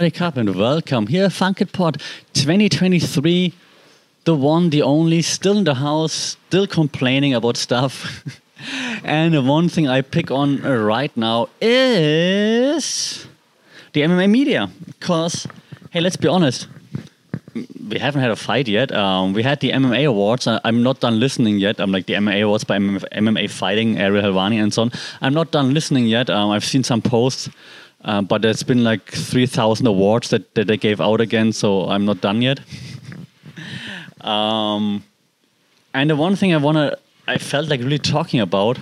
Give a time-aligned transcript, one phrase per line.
[0.00, 3.52] Wake up and welcome here, Funkit Pod 2023.
[4.24, 8.24] The one, the only, still in the house, still complaining about stuff.
[9.04, 13.28] and the one thing I pick on right now is
[13.92, 14.68] the MMA media.
[14.84, 15.46] Because,
[15.90, 16.66] hey, let's be honest,
[17.54, 18.90] we haven't had a fight yet.
[18.92, 20.48] Um, we had the MMA awards.
[20.48, 21.78] I, am not done listening yet.
[21.78, 24.92] I'm like the MMA awards by MMA fighting, Ariel Helwani and so on.
[25.20, 26.30] I'm not done listening yet.
[26.30, 27.48] Um, I've seen some posts,
[28.04, 32.04] uh, but there's been like 3,000 awards that, that they gave out again, so I'm
[32.04, 32.60] not done yet.
[34.20, 35.02] um,
[35.92, 38.78] and the one thing I wanna, I felt like really talking about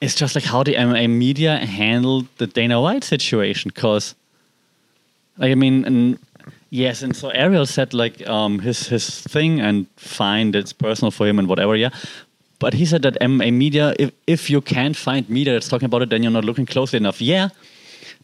[0.00, 4.14] is just like how the MMA media handled the Dana White situation, because.
[5.36, 6.16] Like, I mean,
[6.74, 11.24] Yes, and so Ariel said like um, his his thing and fine, it's personal for
[11.24, 11.76] him and whatever.
[11.76, 11.90] Yeah,
[12.58, 16.02] but he said that MMA media, if if you can't find media that's talking about
[16.02, 17.20] it, then you're not looking closely enough.
[17.20, 17.50] Yeah,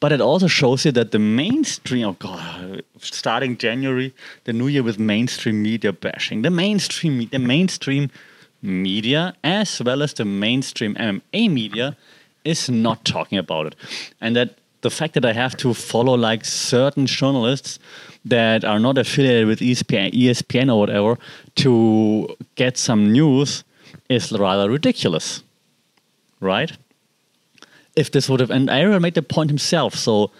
[0.00, 2.06] but it also shows you that the mainstream.
[2.06, 6.42] Oh God, starting January, the new year with mainstream media bashing.
[6.42, 8.10] The mainstream, the mainstream
[8.62, 11.96] media as well as the mainstream MMA media
[12.44, 13.76] is not talking about it,
[14.20, 17.78] and that the fact that I have to follow like certain journalists
[18.24, 21.18] that are not affiliated with ESPN, ESPN or whatever
[21.56, 23.64] to get some news
[24.08, 25.42] is rather ridiculous,
[26.40, 26.72] right?
[27.96, 30.30] If this would have, and Ariel made the point himself, so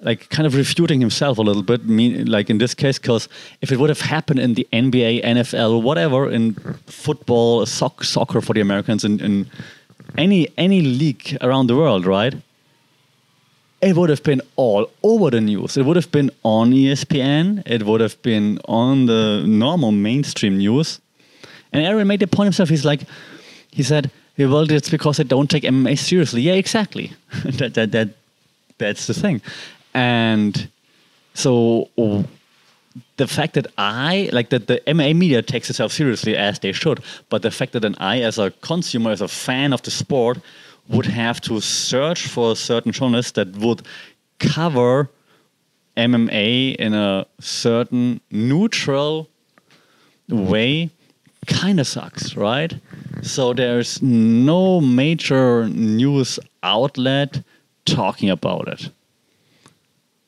[0.00, 3.28] like kind of refuting himself a little bit, mean, like in this case, because
[3.60, 6.54] if it would have happened in the NBA, NFL, whatever, in
[6.86, 9.50] football, soc- soccer for the Americans, in, in
[10.18, 12.34] any any league around the world, right?
[13.82, 15.76] it would have been all over the news.
[15.76, 17.64] It would have been on ESPN.
[17.66, 21.00] It would have been on the normal mainstream news.
[21.72, 22.68] And Ariel made the point himself.
[22.68, 23.00] He's like,
[23.70, 26.42] he said, well, it's because they don't take MMA seriously.
[26.42, 27.12] Yeah, exactly.
[27.44, 28.08] that, that, that,
[28.78, 29.40] that's the thing.
[29.94, 30.68] And
[31.34, 31.88] so
[33.16, 37.00] the fact that I, like that the MMA media takes itself seriously as they should,
[37.28, 40.38] but the fact that an I, as a consumer, as a fan of the sport,
[40.88, 43.82] would have to search for a certain journalists that would
[44.38, 45.08] cover
[45.96, 49.28] MMA in a certain neutral
[50.28, 50.90] way
[51.46, 52.74] kind of sucks, right?
[53.22, 57.42] So there's no major news outlet
[57.84, 58.90] talking about it.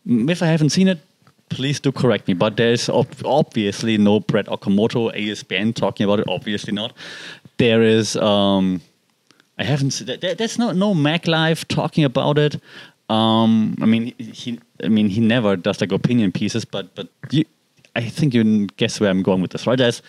[0.07, 1.01] If I haven't seen it,
[1.49, 2.35] please do correct me.
[2.35, 6.27] But there's obviously no Brett Okamoto, ESPN talking about it.
[6.29, 6.93] Obviously not.
[7.59, 8.17] There is.
[8.17, 8.81] Um,
[9.59, 9.91] I haven't.
[9.91, 12.61] Seen, there's no no Mac Live talking about it.
[13.09, 14.61] Um, I mean, he.
[14.83, 17.45] I mean, he never does like opinion pieces, but but you,
[17.97, 19.79] I think you guess where I'm going with this, right?
[19.79, 20.03] There's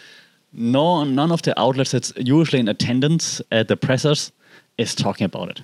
[0.55, 4.31] no none of the outlets that's usually in attendance at the pressers
[4.77, 5.61] is talking about it.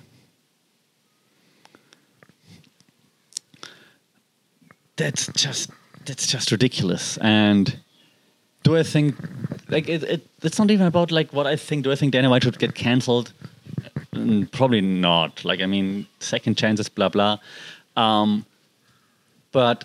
[4.96, 5.70] That's just
[6.04, 7.18] that's just ridiculous.
[7.18, 7.78] And
[8.62, 9.16] do I think
[9.68, 10.26] like it, it?
[10.42, 11.84] It's not even about like what I think.
[11.84, 13.32] Do I think Dana White should get cancelled?
[14.14, 15.44] Mm, probably not.
[15.44, 17.38] Like, I mean, second chances, blah, blah.
[17.96, 18.44] Um,
[19.52, 19.84] but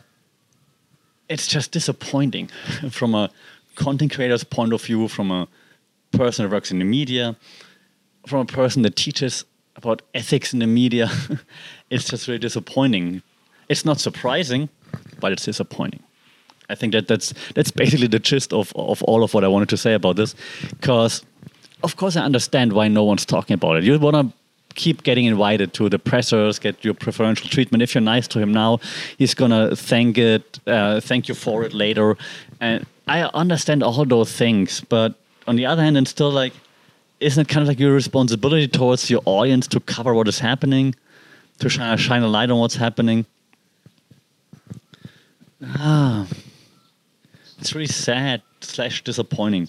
[1.29, 2.47] it's just disappointing
[2.91, 3.29] from a
[3.77, 5.47] content creator's point of view, from a
[6.11, 7.37] person who works in the media,
[8.25, 9.45] from a person that teaches
[9.75, 11.09] about ethics in the media.
[11.89, 13.21] it's just really disappointing.
[13.69, 14.69] It's not surprising,
[15.19, 16.03] but it's disappointing.
[16.69, 19.69] I think that that's that's basically the gist of, of all of what I wanted
[19.69, 20.35] to say about this,
[20.69, 21.23] because
[21.83, 23.83] of course, I understand why no one's talking about it.
[23.83, 24.36] You want to
[24.77, 27.81] keep getting invited to the pressers, get your preferential treatment.
[27.81, 28.79] If you're nice to him now,
[29.17, 32.15] he's gonna thank it, uh, thank you for it later.
[32.61, 35.15] And I understand all those things, but
[35.47, 36.53] on the other hand, and still like,
[37.19, 40.95] isn't it kind of like your responsibility towards your audience to cover what is happening,
[41.59, 43.25] to shine, shine a light on what's happening?
[45.63, 46.27] Ah,
[47.59, 49.67] it's really sad slash disappointing.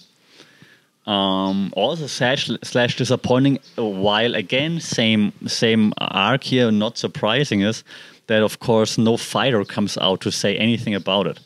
[1.05, 3.59] Um, also sad slash disappointing.
[3.75, 6.71] While again, same same arc here.
[6.71, 7.83] Not surprising is
[8.27, 11.39] that of course no fighter comes out to say anything about it.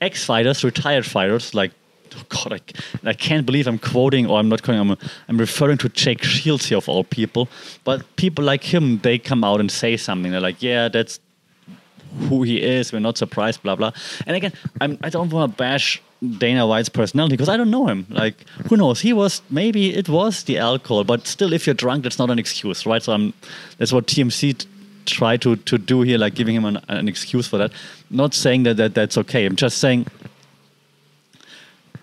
[0.00, 1.72] Ex fighters, retired fighters like.
[2.16, 4.80] Oh God, I, I can't believe I'm quoting or I'm not quoting.
[4.80, 4.96] I'm,
[5.28, 7.50] I'm referring to Jake Shields here of all people.
[7.84, 10.32] But people like him, they come out and say something.
[10.32, 11.20] They're like, "Yeah, that's
[12.28, 12.92] who he is.
[12.92, 13.92] We're not surprised." Blah blah.
[14.26, 16.02] And again, I'm, I don't want to bash
[16.38, 18.06] Dana White's personality because I don't know him.
[18.10, 19.00] Like, who knows?
[19.00, 22.38] He was maybe it was the alcohol, but still, if you're drunk, that's not an
[22.38, 23.02] excuse, right?
[23.02, 23.32] So I'm,
[23.78, 24.66] that's what TMZ
[25.06, 27.72] try to to do here, like giving him an, an excuse for that.
[28.10, 29.46] Not saying that, that that's okay.
[29.46, 30.06] I'm just saying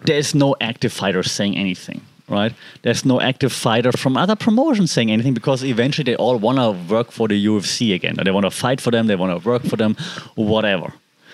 [0.06, 2.54] there's no active fighter saying anything, right?
[2.82, 6.72] There's no active fighter from other promotions saying anything because eventually they all want to
[6.94, 8.20] work for the UFC again.
[8.20, 9.08] Or they want to fight for them.
[9.08, 9.96] They want to work for them,
[10.36, 10.94] whatever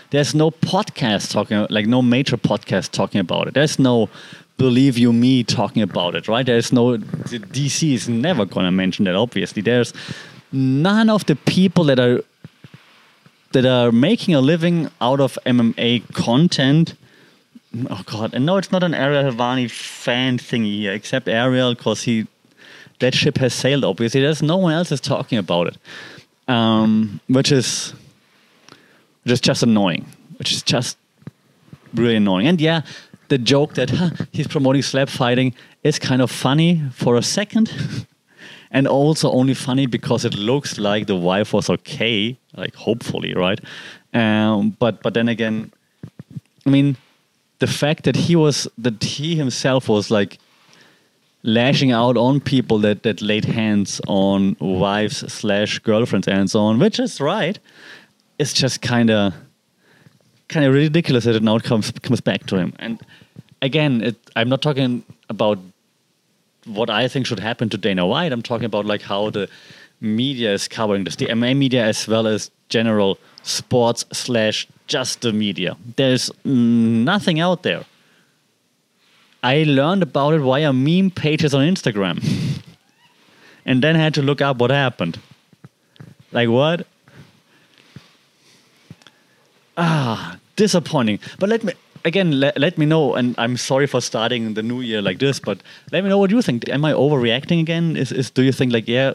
[0.10, 3.54] There's no podcast talking, like no major podcast talking about it.
[3.54, 4.10] There's no
[4.58, 6.46] believe you me talking about it, right?
[6.46, 9.16] There's no the DC is never gonna mention that.
[9.16, 9.94] Obviously, there's
[10.52, 12.22] none of the people that are
[13.54, 16.94] that are making a living out of MMA content.
[17.90, 18.34] Oh God!
[18.34, 22.28] And no, it's not an Ariel Helwani fan thingy here, except Ariel, because he
[23.00, 23.86] that ship has sailed.
[23.86, 25.78] Obviously, there's no one else is talking about it,
[26.48, 27.94] um, which is
[29.24, 30.06] which is just annoying.
[30.38, 30.98] Which is just
[31.94, 32.48] really annoying.
[32.48, 32.82] And yeah,
[33.30, 35.54] the joke that huh, he's promoting slap fighting
[35.84, 37.72] is kind of funny for a second.
[38.72, 43.60] and also only funny because it looks like the wife was okay, like hopefully, right?
[44.14, 45.72] Um, but but then again,
[46.66, 46.96] I mean,
[47.62, 50.40] the fact that he was that he himself was like
[51.44, 56.80] lashing out on people that that laid hands on wives slash girlfriends and so on,
[56.80, 57.60] which is right.
[58.40, 59.34] It's just kind of
[60.48, 62.74] kind of ridiculous that it now comes comes back to him.
[62.80, 63.00] And
[63.62, 65.60] again, it, I'm not talking about
[66.66, 68.32] what I think should happen to Dana White.
[68.32, 69.48] I'm talking about like how the
[70.00, 75.32] media is covering this, the MMA media as well as general sports slash just the
[75.32, 75.78] media.
[75.96, 77.86] There's nothing out there.
[79.44, 82.24] I learned about it via meme pages on Instagram,
[83.66, 85.20] and then had to look up what happened.
[86.32, 86.88] Like what?
[89.78, 91.20] Ah, disappointing.
[91.40, 91.74] But let me
[92.06, 95.40] again, let, let me know, and I'm sorry for starting the new year like this,
[95.40, 96.70] but let me know what you think.
[96.70, 97.96] Am I overreacting again?
[97.96, 99.14] Is, is do you think like yeah,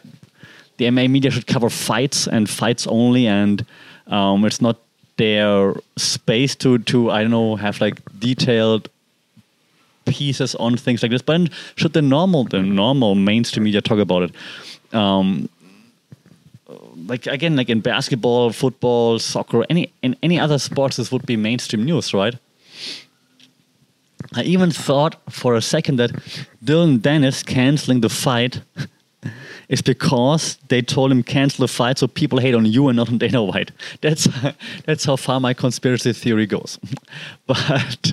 [0.77, 3.65] the MMA media should cover fights and fights only, and
[4.07, 4.79] um, it's not
[5.17, 8.89] their space to to I don't know have like detailed
[10.07, 11.23] pieces on things like this.
[11.23, 14.95] But should the normal the normal mainstream media talk about it?
[14.95, 15.49] Um,
[17.07, 21.37] like again, like in basketball, football, soccer, any in any other sports, this would be
[21.37, 22.35] mainstream news, right?
[24.35, 26.11] I even thought for a second that
[26.63, 28.61] Dillon Danis canceling the fight
[29.69, 33.09] is because they told him cancel the fight so people hate on you and not
[33.09, 33.73] on Dana White.
[34.01, 34.29] That's
[34.85, 36.79] that's how far my conspiracy theory goes.
[37.47, 38.13] but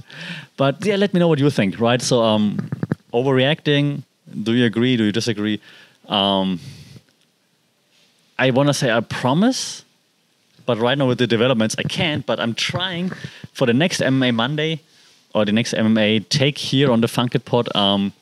[0.58, 2.02] but yeah, let me know what you think, right?
[2.02, 2.70] So um
[3.14, 4.04] overreacting,
[4.44, 4.98] do you agree?
[4.98, 5.60] Do you disagree?
[6.08, 6.60] Um
[8.40, 9.86] I want to say I promise,
[10.66, 13.12] but right now with the developments I can't, but I'm trying
[13.54, 14.82] for the next MMA Monday
[15.34, 18.14] or the next MMA take here on the Funkit Pod, um,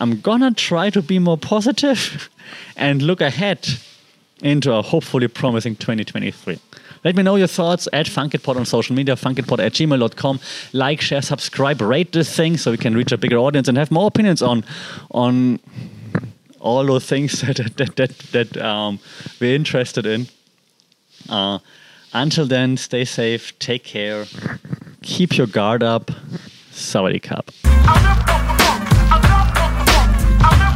[0.00, 2.30] I'm gonna try to be more positive
[2.76, 3.68] and look ahead
[4.42, 6.58] into a hopefully promising 2023.
[7.04, 10.40] Let me know your thoughts at FunkitPod on social media, funkitpod at gmail.com.
[10.72, 13.90] Like, share, subscribe, rate this thing so we can reach a bigger audience and have
[13.90, 14.64] more opinions on
[15.10, 15.60] on
[16.60, 18.98] all those things that that that, that um,
[19.40, 20.26] we're interested in.
[21.28, 21.58] Uh,
[22.12, 24.26] until then, stay safe, take care,
[25.02, 26.10] keep your guard up.
[26.72, 27.50] Sawadee Cup.
[30.42, 30.69] I'm